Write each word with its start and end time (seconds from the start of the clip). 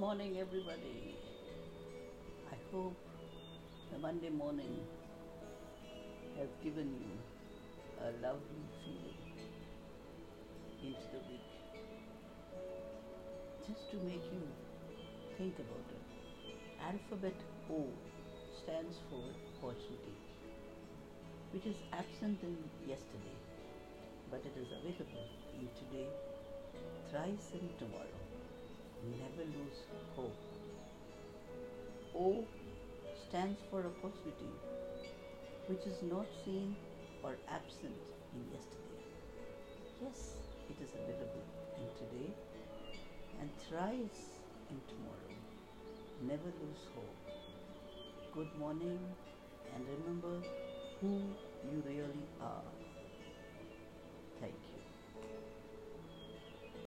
morning, 0.00 0.38
everybody. 0.40 1.14
I 2.50 2.56
hope 2.72 2.96
the 3.92 3.98
Monday 3.98 4.30
morning 4.30 4.78
has 6.38 6.48
given 6.64 6.88
you 7.00 7.12
a 8.00 8.08
lovely 8.22 8.62
feeling 8.80 9.20
into 10.82 11.06
the 11.12 11.20
week. 11.28 11.50
Just 13.68 13.90
to 13.90 13.96
make 13.98 14.24
you 14.32 14.40
think 15.36 15.58
about 15.58 15.84
it. 15.92 16.54
Alphabet 16.80 17.36
O 17.70 17.84
stands 18.62 18.96
for 19.10 19.20
opportunity, 19.68 20.16
which 21.52 21.66
is 21.66 21.76
absent 21.92 22.38
in 22.42 22.56
yesterday, 22.88 23.36
but 24.30 24.40
it 24.46 24.58
is 24.58 24.68
available 24.72 25.28
in 25.60 25.68
today, 25.76 26.08
thrice 27.10 27.52
in 27.52 27.68
tomorrow. 27.78 28.16
Never 29.02 29.48
lose 29.56 29.80
hope. 30.16 30.36
O 32.14 32.44
stands 33.28 33.60
for 33.70 33.80
opportunity, 33.80 34.50
which 35.68 35.86
is 35.86 36.02
not 36.02 36.26
seen 36.44 36.76
or 37.22 37.36
absent 37.48 38.00
in 38.34 38.42
yesterday. 38.52 39.04
Yes, 40.02 40.34
it 40.68 40.82
is 40.82 40.90
available 40.94 41.44
in 41.78 41.86
today 41.98 42.32
and 43.40 43.50
thrice 43.68 44.40
in 44.70 44.80
tomorrow. 44.88 45.34
Never 46.22 46.50
lose 46.62 46.84
hope. 46.94 47.16
Good 48.34 48.48
morning 48.58 48.98
and 49.74 49.84
remember 49.98 50.42
who 51.00 51.22
you 51.64 51.82
really. 51.86 52.19